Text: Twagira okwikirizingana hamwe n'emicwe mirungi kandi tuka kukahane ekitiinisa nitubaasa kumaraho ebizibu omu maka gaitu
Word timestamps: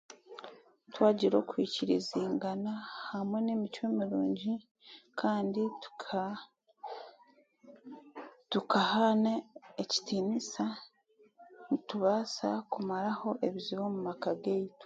Twagira 0.93 1.35
okwikirizingana 1.43 2.73
hamwe 3.09 3.37
n'emicwe 3.41 3.85
mirungi 3.97 4.53
kandi 5.19 5.61
tuka 5.83 6.21
kukahane 8.51 9.33
ekitiinisa 9.81 10.65
nitubaasa 11.67 12.49
kumaraho 12.71 13.29
ebizibu 13.47 13.83
omu 13.87 13.99
maka 14.07 14.29
gaitu 14.43 14.79